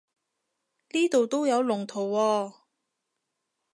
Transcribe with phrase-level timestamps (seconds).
[0.89, 2.53] 呢度都有龍圖喎